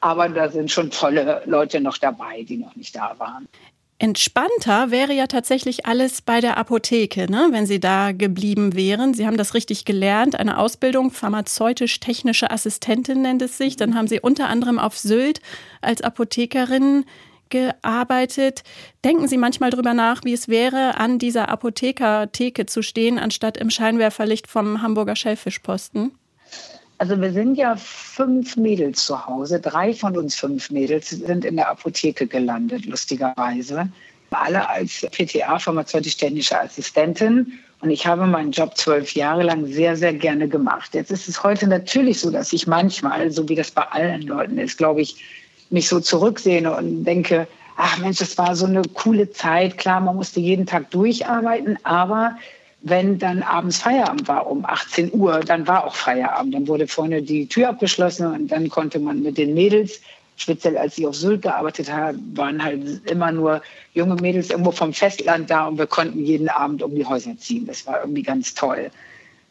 Aber 0.00 0.28
da 0.28 0.48
sind 0.48 0.70
schon 0.70 0.90
tolle 0.90 1.42
Leute 1.46 1.80
noch 1.80 1.98
dabei, 1.98 2.42
die 2.42 2.58
noch 2.58 2.74
nicht 2.76 2.94
da 2.94 3.14
waren. 3.18 3.48
Entspannter 3.98 4.90
wäre 4.90 5.12
ja 5.14 5.28
tatsächlich 5.28 5.86
alles 5.86 6.20
bei 6.20 6.40
der 6.40 6.56
Apotheke, 6.56 7.30
ne? 7.30 7.48
wenn 7.52 7.64
Sie 7.64 7.78
da 7.78 8.10
geblieben 8.10 8.74
wären. 8.74 9.14
Sie 9.14 9.26
haben 9.26 9.36
das 9.36 9.54
richtig 9.54 9.84
gelernt, 9.84 10.38
eine 10.38 10.58
Ausbildung, 10.58 11.12
pharmazeutisch-technische 11.12 12.50
Assistentin 12.50 13.22
nennt 13.22 13.40
es 13.40 13.56
sich. 13.56 13.76
Dann 13.76 13.94
haben 13.94 14.08
Sie 14.08 14.20
unter 14.20 14.48
anderem 14.48 14.80
auf 14.80 14.98
Sylt 14.98 15.40
als 15.80 16.02
Apothekerin 16.02 17.04
gearbeitet. 17.50 18.64
Denken 19.04 19.28
Sie 19.28 19.38
manchmal 19.38 19.70
darüber 19.70 19.94
nach, 19.94 20.24
wie 20.24 20.32
es 20.32 20.48
wäre, 20.48 20.96
an 20.96 21.20
dieser 21.20 21.48
Apothekertheke 21.48 22.66
zu 22.66 22.82
stehen, 22.82 23.18
anstatt 23.18 23.56
im 23.56 23.70
Scheinwerferlicht 23.70 24.48
vom 24.48 24.82
Hamburger 24.82 25.14
Schellfischposten? 25.14 26.12
Also 26.98 27.20
wir 27.20 27.32
sind 27.32 27.56
ja 27.56 27.76
fünf 27.76 28.56
Mädels 28.56 29.04
zu 29.04 29.26
Hause. 29.26 29.60
Drei 29.60 29.92
von 29.94 30.16
uns 30.16 30.36
fünf 30.36 30.70
Mädels 30.70 31.10
sind 31.10 31.44
in 31.44 31.56
der 31.56 31.68
Apotheke 31.68 32.26
gelandet, 32.26 32.86
lustigerweise. 32.86 33.88
Alle 34.30 34.68
als 34.68 35.06
PTA, 35.12 35.58
pharmazeutisch-technische 35.58 36.60
Assistentin. 36.60 37.52
Und 37.80 37.90
ich 37.90 38.06
habe 38.06 38.26
meinen 38.26 38.50
Job 38.52 38.76
zwölf 38.76 39.14
Jahre 39.14 39.42
lang 39.42 39.66
sehr, 39.66 39.96
sehr 39.96 40.14
gerne 40.14 40.48
gemacht. 40.48 40.94
Jetzt 40.94 41.10
ist 41.10 41.28
es 41.28 41.42
heute 41.42 41.66
natürlich 41.68 42.20
so, 42.20 42.30
dass 42.30 42.52
ich 42.52 42.66
manchmal, 42.66 43.30
so 43.30 43.48
wie 43.48 43.54
das 43.54 43.70
bei 43.70 43.82
allen 43.82 44.22
Leuten 44.22 44.58
ist, 44.58 44.78
glaube 44.78 45.02
ich, 45.02 45.22
mich 45.70 45.88
so 45.88 46.00
zurücksehne 46.00 46.74
und 46.74 47.04
denke, 47.04 47.46
ach 47.76 47.98
Mensch, 47.98 48.18
das 48.18 48.38
war 48.38 48.56
so 48.56 48.66
eine 48.66 48.82
coole 48.94 49.30
Zeit. 49.30 49.78
Klar, 49.78 50.00
man 50.00 50.16
musste 50.16 50.40
jeden 50.40 50.66
Tag 50.66 50.90
durcharbeiten, 50.90 51.78
aber 51.82 52.36
wenn 52.86 53.18
dann 53.18 53.42
abends 53.42 53.78
Feierabend 53.78 54.28
war 54.28 54.46
um 54.46 54.64
18 54.66 55.10
Uhr, 55.14 55.40
dann 55.40 55.66
war 55.66 55.86
auch 55.86 55.96
Feierabend. 55.96 56.54
Dann 56.54 56.68
wurde 56.68 56.86
vorne 56.86 57.22
die 57.22 57.46
Tür 57.46 57.70
abgeschlossen 57.70 58.26
und 58.26 58.48
dann 58.48 58.68
konnte 58.68 58.98
man 58.98 59.22
mit 59.22 59.38
den 59.38 59.54
Mädels, 59.54 60.02
speziell 60.36 60.76
als 60.76 60.98
ich 60.98 61.06
auf 61.06 61.16
Sylt 61.16 61.42
gearbeitet 61.42 61.90
habe, 61.90 62.18
waren 62.34 62.62
halt 62.62 63.10
immer 63.10 63.32
nur 63.32 63.62
junge 63.94 64.16
Mädels 64.16 64.50
irgendwo 64.50 64.70
vom 64.70 64.92
Festland 64.92 65.48
da 65.48 65.66
und 65.66 65.78
wir 65.78 65.86
konnten 65.86 66.22
jeden 66.22 66.50
Abend 66.50 66.82
um 66.82 66.94
die 66.94 67.06
Häuser 67.06 67.34
ziehen. 67.38 67.64
Das 67.66 67.86
war 67.86 68.00
irgendwie 68.02 68.22
ganz 68.22 68.52
toll. 68.52 68.90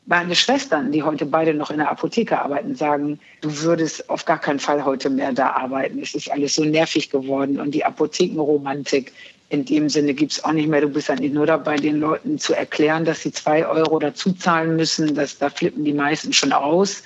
Meine 0.05 0.35
Schwestern, 0.35 0.91
die 0.91 1.01
heute 1.01 1.25
beide 1.25 1.55
noch 1.55 1.71
in 1.71 1.77
der 1.77 1.89
Apotheke 1.89 2.39
arbeiten, 2.39 2.75
sagen, 2.75 3.19
du 3.41 3.61
würdest 3.61 4.09
auf 4.11 4.25
gar 4.25 4.37
keinen 4.37 4.59
Fall 4.59 4.85
heute 4.85 5.09
mehr 5.09 5.31
da 5.31 5.51
arbeiten. 5.51 5.97
Es 5.99 6.13
ist 6.13 6.29
alles 6.29 6.53
so 6.53 6.65
nervig 6.65 7.09
geworden 7.09 7.59
und 7.59 7.71
die 7.71 7.85
Apothekenromantik 7.85 9.11
in 9.53 9.65
dem 9.65 9.87
Sinne 9.87 10.15
gibt 10.15 10.31
es 10.31 10.43
auch 10.43 10.51
nicht 10.51 10.67
mehr. 10.67 10.81
Du 10.81 10.89
bist 10.89 11.09
eigentlich 11.09 11.31
nur 11.31 11.45
dabei, 11.45 11.75
den 11.75 11.99
Leuten 11.99 12.39
zu 12.39 12.55
erklären, 12.55 13.05
dass 13.05 13.21
sie 13.21 13.31
zwei 13.31 13.65
Euro 13.65 13.99
dazu 13.99 14.33
zahlen 14.33 14.75
müssen. 14.75 15.13
Das, 15.13 15.37
da 15.37 15.49
flippen 15.49 15.85
die 15.85 15.93
meisten 15.93 16.33
schon 16.33 16.51
aus. 16.51 17.03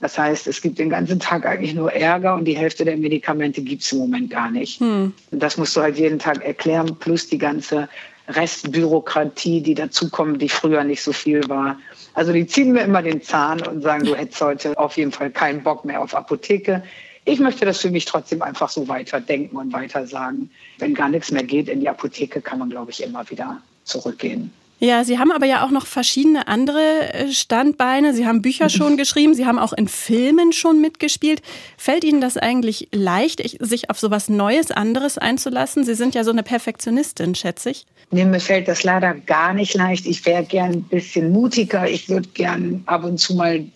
Das 0.00 0.16
heißt, 0.16 0.46
es 0.46 0.62
gibt 0.62 0.78
den 0.78 0.88
ganzen 0.88 1.18
Tag 1.18 1.44
eigentlich 1.44 1.74
nur 1.74 1.92
Ärger 1.92 2.34
und 2.34 2.44
die 2.44 2.56
Hälfte 2.56 2.84
der 2.84 2.96
Medikamente 2.96 3.60
gibt 3.60 3.82
es 3.82 3.92
im 3.92 3.98
Moment 3.98 4.30
gar 4.30 4.50
nicht. 4.50 4.80
Hm. 4.80 5.12
Das 5.32 5.58
musst 5.58 5.76
du 5.76 5.82
halt 5.82 5.98
jeden 5.98 6.18
Tag 6.18 6.42
erklären, 6.44 6.96
plus 7.00 7.28
die 7.28 7.38
ganze 7.38 7.88
Restbürokratie, 8.28 9.60
die 9.60 9.74
dazukommt, 9.74 10.40
die 10.40 10.48
früher 10.48 10.84
nicht 10.84 11.02
so 11.02 11.12
viel 11.12 11.46
war. 11.48 11.76
Also 12.14 12.32
die 12.32 12.46
ziehen 12.46 12.72
mir 12.72 12.82
immer 12.82 13.02
den 13.02 13.20
Zahn 13.20 13.60
und 13.66 13.82
sagen, 13.82 14.04
du 14.04 14.14
hättest 14.14 14.40
heute 14.40 14.78
auf 14.78 14.96
jeden 14.96 15.12
Fall 15.12 15.30
keinen 15.30 15.62
Bock 15.62 15.84
mehr 15.84 16.00
auf 16.00 16.14
Apotheke. 16.14 16.82
Ich 17.30 17.40
möchte 17.40 17.64
das 17.64 17.78
für 17.78 17.90
mich 17.90 18.04
trotzdem 18.04 18.42
einfach 18.42 18.68
so 18.68 18.88
weiterdenken 18.88 19.56
und 19.56 19.72
weiter 19.72 20.06
sagen. 20.06 20.50
Wenn 20.78 20.94
gar 20.94 21.08
nichts 21.08 21.30
mehr 21.30 21.44
geht 21.44 21.68
in 21.68 21.80
die 21.80 21.88
Apotheke, 21.88 22.40
kann 22.40 22.58
man, 22.58 22.70
glaube 22.70 22.90
ich, 22.90 23.02
immer 23.02 23.28
wieder 23.30 23.60
zurückgehen. 23.84 24.52
Ja, 24.82 25.04
Sie 25.04 25.18
haben 25.18 25.30
aber 25.30 25.44
ja 25.44 25.62
auch 25.62 25.70
noch 25.70 25.86
verschiedene 25.86 26.48
andere 26.48 27.12
äh, 27.12 27.32
Standbeine. 27.32 28.14
Sie 28.14 28.26
haben 28.26 28.40
Bücher 28.40 28.68
schon 28.70 28.96
geschrieben, 28.96 29.34
Sie 29.34 29.44
haben 29.44 29.58
auch 29.58 29.74
in 29.74 29.88
Filmen 29.88 30.52
schon 30.52 30.80
mitgespielt. 30.80 31.42
Fällt 31.76 32.02
Ihnen 32.02 32.22
das 32.22 32.38
eigentlich 32.38 32.88
leicht, 32.90 33.42
sich 33.60 33.90
auf 33.90 34.00
so 34.00 34.10
was 34.10 34.30
Neues, 34.30 34.70
anderes 34.70 35.18
einzulassen? 35.18 35.84
Sie 35.84 35.94
sind 35.94 36.14
ja 36.14 36.24
so 36.24 36.30
eine 36.30 36.42
Perfektionistin, 36.42 37.34
schätze 37.34 37.70
ich. 37.70 37.86
Nee, 38.10 38.24
mir 38.24 38.40
fällt 38.40 38.68
das 38.68 38.82
leider 38.82 39.14
gar 39.14 39.52
nicht 39.52 39.74
leicht. 39.74 40.06
Ich 40.06 40.24
wäre 40.24 40.44
gern 40.44 40.72
ein 40.72 40.82
bisschen 40.82 41.30
mutiger. 41.30 41.88
Ich 41.88 42.08
würde 42.08 42.28
gern 42.30 42.82
ab 42.86 43.04
und 43.04 43.18
zu 43.18 43.34
mal 43.34 43.66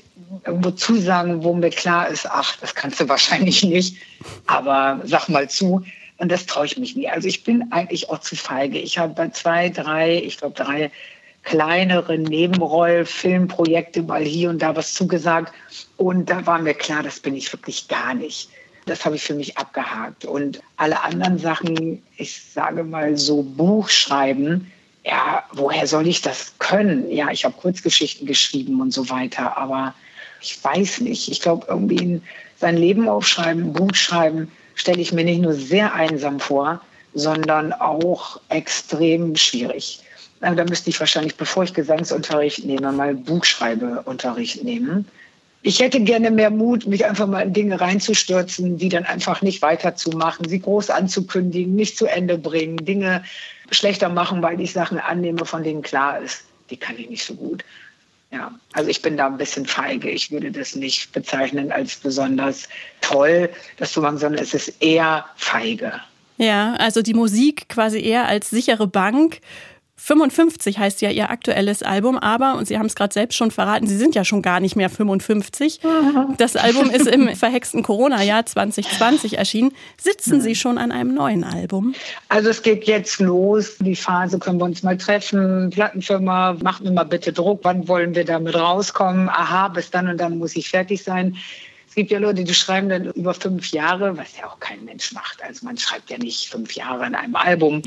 irgendwo 0.45 0.71
zusagen, 0.71 1.43
wo 1.43 1.55
mir 1.55 1.71
klar 1.71 2.09
ist, 2.09 2.27
ach, 2.29 2.57
das 2.61 2.75
kannst 2.75 3.01
du 3.01 3.09
wahrscheinlich 3.09 3.63
nicht. 3.63 3.97
Aber 4.47 5.01
sag 5.05 5.29
mal 5.29 5.49
zu. 5.49 5.85
Und 6.19 6.31
das 6.31 6.47
traue 6.47 6.67
ich 6.67 6.79
mich 6.79 6.97
nie. 6.97 7.09
Also 7.09 7.29
ich 7.29 7.45
bin 7.45 7.73
eigentlich 7.73 8.09
auch 8.09 8.21
zu 8.21 8.37
feige. 8.37 8.79
Ich 8.79 8.99
habe 8.99 9.15
bei 9.15 9.29
zwei, 9.31 9.69
drei, 9.69 10.23
ich 10.23 10.39
glaube 10.39 10.55
drei 10.55 10.91
kleinere 11.45 12.19
Nebenroll-Filmprojekte 12.19 14.03
mal 14.03 14.23
hier 14.23 14.51
und 14.51 14.61
da 14.63 14.75
was 14.75 14.95
zugesagt. 14.95 15.53
Und 15.97 16.31
da 16.31 16.47
war 16.47 16.59
mir 16.59 16.75
klar, 16.75 17.03
das 17.03 17.21
bin 17.21 17.37
ich 17.37 17.53
wirklich 17.53 17.89
gar 17.89 18.15
nicht. 18.15 18.49
Das 18.87 19.05
habe 19.05 19.17
ich 19.17 19.23
für 19.23 19.35
mich 19.35 19.57
abgehakt. 19.57 20.25
Und 20.25 20.61
alle 20.77 21.03
anderen 21.03 21.39
Sachen, 21.39 22.03
ich 22.17 22.43
sage 22.43 22.85
mal 22.85 23.17
so 23.17 23.43
Buch 23.43 23.89
schreiben, 23.89 24.71
ja, 25.05 25.45
woher 25.53 25.87
soll 25.87 26.07
ich 26.07 26.23
das 26.23 26.55
können? 26.59 27.11
Ja, 27.11 27.31
ich 27.31 27.45
habe 27.45 27.55
Kurzgeschichten 27.55 28.27
geschrieben 28.27 28.81
und 28.81 28.93
so 28.93 29.11
weiter, 29.11 29.57
aber 29.57 29.95
ich 30.45 30.63
weiß 30.63 31.01
nicht. 31.01 31.31
Ich 31.31 31.41
glaube, 31.41 31.67
irgendwie 31.69 32.21
sein 32.59 32.77
Leben 32.77 33.09
aufschreiben, 33.09 33.73
Buch 33.73 33.95
schreiben, 33.95 34.51
stelle 34.75 35.01
ich 35.01 35.13
mir 35.13 35.25
nicht 35.25 35.41
nur 35.41 35.55
sehr 35.55 35.95
einsam 35.95 36.39
vor, 36.41 36.81
sondern 37.15 37.73
auch 37.73 38.41
extrem 38.49 39.37
schwierig. 39.37 40.01
Also 40.41 40.57
da 40.57 40.65
müsste 40.65 40.91
ich 40.91 41.01
wahrscheinlich, 41.01 41.37
bevor 41.37 41.65
ich 41.65 41.73
Gesangsunterricht 41.73 42.65
nehme, 42.65 42.93
mal 42.93 43.15
Buchschreibeunterricht 43.15 44.63
nehmen. 44.63 45.07
Ich 45.63 45.81
hätte 45.81 46.01
gerne 46.01 46.31
mehr 46.31 46.51
Mut, 46.51 46.87
mich 46.87 47.07
einfach 47.07 47.27
mal 47.27 47.41
in 47.41 47.55
Dinge 47.55 47.81
reinzustürzen, 47.81 48.77
die 48.77 48.91
dann 48.91 49.05
einfach 49.05 49.41
nicht 49.41 49.63
weiterzumachen, 49.63 50.47
sie 50.47 50.61
groß 50.61 50.91
anzukündigen, 50.91 51.75
nicht 51.75 51.97
zu 51.97 52.05
Ende 52.07 52.37
bringen, 52.37 52.77
Dinge 52.77 53.25
schlechter 53.71 54.11
machen, 54.11 54.43
weil 54.43 54.61
ich 54.61 54.75
Sachen 54.75 54.99
annehme, 54.99 55.47
von 55.47 55.63
denen 55.63 55.81
klar 55.81 56.21
ist, 56.21 56.45
die 56.69 56.77
kann 56.77 56.99
ich 56.99 57.09
nicht 57.09 57.25
so 57.25 57.35
gut. 57.35 57.65
Ja, 58.35 58.53
also 58.73 58.91
ich 58.91 59.01
bin 59.01 59.17
da 59.17 59.27
ein 59.27 59.37
bisschen 59.37 59.65
feige. 59.65 60.11
Ich 60.11 60.33
würde 60.33 60.51
das 60.51 60.75
nicht 60.75 61.13
bezeichnen 61.13 61.71
als 61.71 61.95
besonders 61.95 62.69
toll, 63.01 63.49
das 63.77 63.93
zu 63.93 64.01
machen, 64.01 64.19
sondern 64.19 64.43
es 64.43 64.55
ist 64.55 64.83
eher 64.83 65.25
feige. 65.37 65.93
Ja, 66.37 66.75
also 66.75 67.01
die 67.01 67.15
Musik 67.15 67.69
quasi 67.69 68.01
eher 68.01 68.27
als 68.27 68.51
sichere 68.51 68.89
Bank 68.89 69.41
55 69.97 70.79
heißt 70.79 71.03
ja 71.03 71.11
ihr 71.11 71.31
aktuelles 71.31 71.83
Album, 71.85 72.19
aber, 72.19 72.57
und 72.57 72.67
Sie 72.67 72.79
haben 72.79 72.87
es 72.87 72.97
gerade 72.97 73.15
selbst 73.15 73.37
schon 73.37 73.53
verraten, 73.53 73.87
Sie 73.87 73.97
sind 73.97 74.15
ja 74.15 74.25
schon 74.25 74.43
gar 74.43 74.59
nicht 74.59 74.75
mehr 74.75 74.91
55. 74.91 75.81
Das 76.37 76.57
Album 76.57 76.91
ist 76.91 77.07
im 77.07 77.29
verhexten 77.37 77.83
Corona-Jahr 77.85 78.45
2020 78.45 79.39
erschienen. 79.39 79.73
Sitzen 79.97 80.41
Sie 80.41 80.57
schon 80.57 80.79
an 80.79 80.91
einem 80.91 81.15
neuen 81.15 81.45
Album? 81.45 81.95
Also 82.29 82.51
es 82.51 82.63
geht 82.63 82.85
jetzt 82.85 83.21
los. 83.21 83.77
Die 83.79 83.95
Phase 83.95 84.39
können 84.41 84.59
wir 84.59 84.65
uns 84.65 84.83
mal 84.83 84.99
treffen. 84.99 85.71
Plattenfirma, 85.71 86.57
macht 86.61 86.83
mir 86.83 86.91
mal 86.91 87.05
bitte 87.05 87.33
Druck. 87.33 87.61
Wann 87.63 87.87
wollen 87.87 88.17
wir 88.17 88.25
damit 88.25 88.57
rauskommen? 88.57 89.29
Aha, 89.29 89.69
bis 89.69 89.91
dann 89.91 90.09
und 90.09 90.19
dann 90.19 90.39
muss 90.39 90.57
ich 90.57 90.69
fertig 90.69 91.05
sein. 91.05 91.37
Es 91.89 91.95
gibt 91.95 92.11
ja 92.11 92.19
Leute, 92.19 92.43
die 92.43 92.55
schreiben 92.55 92.89
dann 92.89 93.05
über 93.13 93.33
fünf 93.33 93.71
Jahre, 93.71 94.17
was 94.19 94.37
ja 94.37 94.49
auch 94.49 94.59
kein 94.59 94.85
Mensch 94.85 95.13
macht. 95.13 95.41
Also 95.45 95.65
man 95.65 95.79
schreibt 95.79 96.11
ja 96.11 96.19
nicht 96.19 96.51
fünf 96.51 96.73
Jahre 96.75 97.05
an 97.05 97.15
einem 97.15 97.37
Album, 97.37 97.83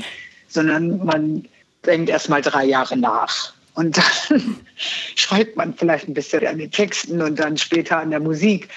sondern 0.48 1.04
man 1.04 1.44
denkt 1.88 2.10
erst 2.10 2.28
mal 2.28 2.42
drei 2.42 2.66
Jahre 2.66 2.96
nach. 2.96 3.52
Und 3.74 3.96
dann 3.96 4.56
schreibt 5.16 5.56
man 5.56 5.74
vielleicht 5.74 6.08
ein 6.08 6.14
bisschen 6.14 6.46
an 6.46 6.58
den 6.58 6.70
Texten 6.70 7.20
und 7.20 7.38
dann 7.38 7.56
später 7.56 7.98
an 7.98 8.10
der 8.10 8.20
Musik. 8.20 8.68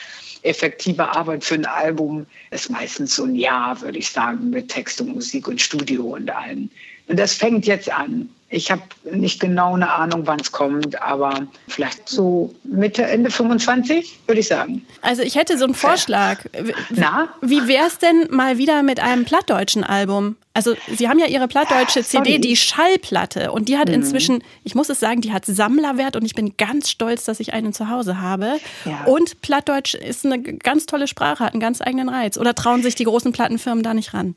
Effektive 0.43 1.07
Arbeit 1.07 1.43
für 1.43 1.53
ein 1.53 1.65
Album 1.65 2.25
ist 2.49 2.71
meistens 2.71 3.15
so 3.15 3.25
ein 3.25 3.35
Jahr, 3.35 3.79
würde 3.81 3.99
ich 3.99 4.09
sagen, 4.09 4.49
mit 4.49 4.69
Text 4.69 4.99
und 4.99 5.13
Musik 5.13 5.47
und 5.47 5.61
Studio 5.61 6.15
und 6.15 6.31
allem. 6.31 6.69
Und 7.07 7.19
das 7.19 7.33
fängt 7.33 7.67
jetzt 7.67 7.91
an. 7.91 8.27
Ich 8.53 8.69
habe 8.69 8.81
nicht 9.09 9.39
genau 9.39 9.75
eine 9.75 9.89
Ahnung, 9.89 10.27
wann 10.27 10.41
es 10.41 10.51
kommt, 10.51 11.01
aber 11.01 11.47
vielleicht 11.69 12.09
so 12.09 12.53
Mitte, 12.65 13.03
Ende 13.03 13.31
25, 13.31 14.19
würde 14.27 14.41
ich 14.41 14.47
sagen. 14.49 14.85
Also 15.01 15.21
ich 15.21 15.35
hätte 15.35 15.57
so 15.57 15.63
einen 15.63 15.73
Vorschlag. 15.73 16.43
Na? 16.89 17.29
Wie 17.41 17.67
wäre 17.69 17.87
es 17.87 17.97
denn 17.97 18.27
mal 18.29 18.57
wieder 18.57 18.83
mit 18.83 18.99
einem 18.99 19.23
plattdeutschen 19.23 19.85
Album? 19.85 20.35
Also 20.53 20.75
Sie 20.93 21.07
haben 21.07 21.17
ja 21.17 21.27
Ihre 21.27 21.47
plattdeutsche 21.47 22.03
CD, 22.03 22.39
die 22.39 22.57
Schallplatte. 22.57 23.53
Und 23.53 23.69
die 23.69 23.77
hat 23.77 23.87
mhm. 23.87 23.95
inzwischen, 23.95 24.43
ich 24.65 24.75
muss 24.75 24.89
es 24.89 24.99
sagen, 24.99 25.21
die 25.21 25.31
hat 25.31 25.45
Sammlerwert 25.45 26.17
und 26.17 26.25
ich 26.25 26.35
bin 26.35 26.57
ganz 26.57 26.89
stolz, 26.89 27.23
dass 27.23 27.39
ich 27.39 27.53
einen 27.53 27.71
zu 27.71 27.89
Hause 27.89 28.19
habe. 28.19 28.57
Ja. 28.83 29.05
Und 29.05 29.41
Plattdeutsch 29.41 29.95
ist 29.95 30.25
eine 30.25 30.41
ganz 30.41 30.87
tolle 30.87 31.07
Sprache, 31.07 31.45
hat 31.45 31.53
einen 31.53 31.61
ganz 31.61 31.81
eigenen 31.81 32.09
Reiz. 32.09 32.37
Oder 32.37 32.53
trauen 32.53 32.83
sich 32.83 32.95
die 32.95 33.05
großen 33.05 33.31
Plattenfirmen 33.31 33.81
da 33.81 33.93
nicht 33.93 34.13
ran? 34.13 34.35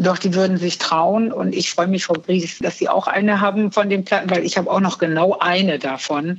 Doch, 0.00 0.18
die 0.18 0.34
würden 0.34 0.58
sich 0.58 0.78
trauen. 0.78 1.32
Und 1.32 1.54
ich 1.54 1.70
freue 1.70 1.88
mich, 1.88 2.04
Frau 2.04 2.14
Bries, 2.14 2.58
dass 2.58 2.78
Sie 2.78 2.88
auch 2.88 3.08
eine 3.08 3.40
haben 3.40 3.72
von 3.72 3.90
den 3.90 4.04
Platten, 4.04 4.30
weil 4.30 4.44
ich 4.44 4.56
habe 4.56 4.70
auch 4.70 4.80
noch 4.80 4.98
genau 4.98 5.36
eine 5.38 5.78
davon. 5.78 6.38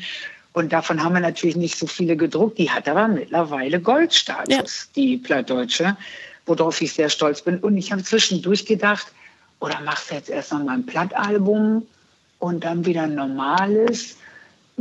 Und 0.54 0.72
davon 0.72 1.04
haben 1.04 1.14
wir 1.14 1.20
natürlich 1.20 1.58
nicht 1.58 1.78
so 1.78 1.86
viele 1.86 2.16
gedruckt. 2.16 2.58
Die 2.58 2.72
hat 2.72 2.88
aber 2.88 3.08
mittlerweile 3.08 3.82
Goldstatus, 3.82 4.50
ja. 4.50 4.64
die 4.96 5.18
Plattdeutsche, 5.18 5.98
worauf 6.46 6.82
ich 6.82 6.94
sehr 6.94 7.10
stolz 7.10 7.42
bin. 7.42 7.60
Und 7.60 7.78
ich 7.78 7.92
habe 7.92 8.04
zwischendurch 8.04 8.66
gedacht, 8.66 9.08
oder 9.60 9.80
machst 9.82 10.10
du 10.10 10.16
jetzt 10.16 10.30
erst 10.30 10.54
noch 10.54 10.64
mal 10.64 10.76
ein 10.76 10.86
Plattalbum 10.86 11.86
und 12.40 12.64
dann 12.64 12.86
wieder 12.86 13.04
ein 13.04 13.16
normales? 13.16 14.16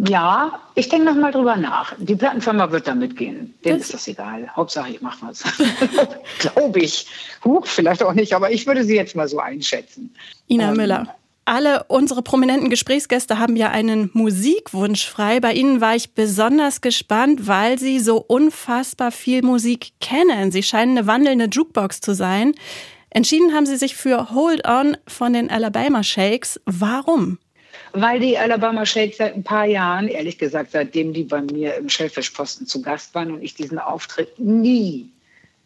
Ja, 0.07 0.61
ich 0.75 0.89
denke 0.89 1.07
noch 1.07 1.15
mal 1.15 1.33
drüber 1.33 1.57
nach. 1.57 1.95
Die 1.99 2.15
Plattenfirma 2.15 2.71
wird 2.71 2.87
da 2.87 2.95
mitgehen. 2.95 3.55
Denen 3.65 3.81
ist 3.81 3.93
das 3.93 4.07
egal. 4.07 4.49
Hauptsache, 4.55 4.93
ich 4.93 5.01
mache 5.01 5.19
was. 5.23 5.43
Glaube 6.39 6.81
ich. 6.81 7.07
Huch, 7.45 7.67
vielleicht 7.67 8.03
auch 8.03 8.13
nicht, 8.13 8.33
aber 8.33 8.51
ich 8.51 8.67
würde 8.67 8.85
sie 8.85 8.95
jetzt 8.95 9.17
mal 9.17 9.29
so 9.29 9.41
einschätzen. 9.41 10.15
Ina 10.49 10.71
ähm, 10.71 10.77
Müller. 10.77 11.15
Alle 11.47 11.85
unsere 11.85 12.23
prominenten 12.23 12.69
Gesprächsgäste 12.69 13.39
haben 13.39 13.57
ja 13.57 13.71
einen 13.71 14.11
Musikwunsch 14.13 15.09
frei. 15.09 15.41
Bei 15.41 15.55
Ihnen 15.55 15.81
war 15.81 15.97
ich 15.97 16.13
besonders 16.13 16.83
gespannt, 16.83 17.47
weil 17.47 17.79
Sie 17.79 18.01
so 18.01 18.19
unfassbar 18.19 19.11
viel 19.11 19.43
Musik 19.43 19.93
kennen. 19.99 20.53
Sie 20.53 20.63
scheinen 20.63 20.99
eine 20.99 21.07
wandelnde 21.07 21.47
Jukebox 21.47 22.03
zu 22.03 22.15
sein. 22.15 22.53
Entschieden 23.09 23.55
haben 23.55 23.65
Sie 23.65 23.79
sich 23.79 23.97
für 23.97 24.31
Hold 24.31 24.69
On 24.69 24.99
von 25.07 25.33
den 25.33 25.51
Alabama 25.51 26.03
Shakes. 26.03 26.61
Warum? 26.67 27.39
Weil 27.93 28.21
die 28.21 28.39
Alabama 28.39 28.87
Shakes 28.87 29.19
seit 29.19 29.35
ein 29.35 29.45
paar 29.45 29.67
Jahren, 29.67 30.09
ehrlich 30.09 30.39
gesagt, 30.39 30.73
seitdem 30.73 31.13
die 31.13 31.25
bei 31.25 31.41
mir 31.43 31.77
im 31.77 31.89
Schellfischposten 31.89 32.67
zu 32.67 32.83
Gast 32.83 33.15
waren 33.15 33.33
und 33.33 33.43
ich 33.43 33.55
diesen 33.55 33.79
Auftritt 33.79 34.39
nie 34.39 35.11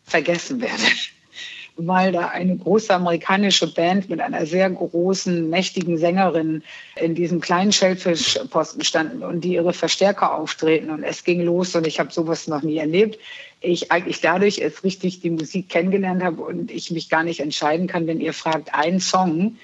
vergessen 0.04 0.60
werde, 0.60 0.82
weil 1.76 2.12
da 2.12 2.28
eine 2.28 2.56
große 2.56 2.92
amerikanische 2.94 3.72
Band 3.72 4.10
mit 4.10 4.20
einer 4.20 4.44
sehr 4.44 4.68
großen, 4.68 5.48
mächtigen 5.48 5.96
Sängerin 5.96 6.62
in 6.96 7.14
diesem 7.14 7.40
kleinen 7.40 7.72
Schellfischposten 7.72 8.84
standen 8.84 9.22
und 9.22 9.42
die 9.42 9.54
ihre 9.54 9.72
Verstärker 9.72 10.34
auftreten 10.34 10.90
und 10.90 11.02
es 11.02 11.24
ging 11.24 11.40
los 11.42 11.74
und 11.74 11.86
ich 11.86 11.98
habe 11.98 12.12
sowas 12.12 12.46
noch 12.46 12.62
nie 12.62 12.76
erlebt. 12.76 13.18
Ich 13.60 13.90
eigentlich 13.92 14.20
dadurch 14.20 14.58
erst 14.58 14.84
richtig 14.84 15.20
die 15.20 15.30
Musik 15.30 15.68
kennengelernt 15.68 16.22
habe 16.22 16.42
und 16.42 16.70
ich 16.70 16.90
mich 16.90 17.08
gar 17.08 17.22
nicht 17.22 17.40
entscheiden 17.40 17.86
kann, 17.86 18.06
wenn 18.06 18.20
ihr 18.20 18.32
fragt, 18.32 18.74
ein 18.74 19.00
Song, 19.00 19.56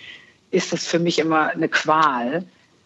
ist 0.51 0.73
das 0.73 0.87
für 0.87 0.99
mich 0.99 1.19
immer 1.19 1.49
eine 1.49 1.69
Qual. 1.69 2.45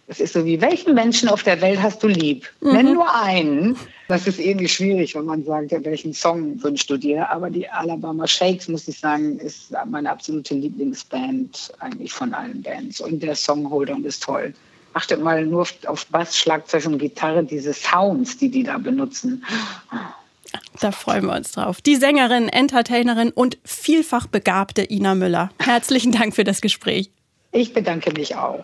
Es 0.08 0.20
ist 0.20 0.34
so 0.34 0.44
wie, 0.44 0.60
welchen 0.60 0.94
Menschen 0.94 1.28
auf 1.28 1.42
der 1.42 1.60
Welt 1.60 1.80
hast 1.80 2.02
du 2.02 2.08
lieb? 2.08 2.50
Mhm. 2.60 2.72
Nenn 2.72 2.94
nur 2.94 3.14
einen. 3.14 3.76
Das 4.08 4.26
ist 4.26 4.38
irgendwie 4.38 4.68
schwierig, 4.68 5.14
wenn 5.14 5.24
man 5.24 5.44
sagt, 5.44 5.72
welchen 5.84 6.12
Song 6.12 6.62
wünschst 6.62 6.90
du 6.90 6.96
dir. 6.96 7.30
Aber 7.30 7.48
die 7.48 7.68
Alabama 7.68 8.26
Shakes, 8.26 8.68
muss 8.68 8.88
ich 8.88 8.98
sagen, 8.98 9.38
ist 9.38 9.72
meine 9.86 10.10
absolute 10.10 10.54
Lieblingsband 10.54 11.72
eigentlich 11.78 12.12
von 12.12 12.34
allen 12.34 12.62
Bands. 12.62 13.00
Und 13.00 13.22
der 13.22 13.36
Songholder 13.36 13.96
ist 14.04 14.22
toll. 14.22 14.52
Achtet 14.94 15.22
mal 15.22 15.46
nur 15.46 15.66
auf 15.86 16.06
Bass, 16.06 16.36
Schlagzeug 16.36 16.84
und 16.84 16.98
Gitarre, 16.98 17.44
diese 17.44 17.72
Sounds, 17.72 18.36
die 18.36 18.50
die 18.50 18.64
da 18.64 18.76
benutzen. 18.76 19.42
Da 20.80 20.92
freuen 20.92 21.24
wir 21.24 21.34
uns 21.34 21.52
drauf. 21.52 21.80
Die 21.80 21.96
Sängerin, 21.96 22.48
Entertainerin 22.48 23.30
und 23.30 23.56
vielfach 23.64 24.26
begabte 24.26 24.84
Ina 24.90 25.14
Müller. 25.14 25.50
Herzlichen 25.58 26.12
Dank 26.12 26.34
für 26.34 26.44
das 26.44 26.60
Gespräch. 26.60 27.10
Ich 27.52 27.74
bedanke 27.74 28.12
mich 28.12 28.34
auch. 28.36 28.60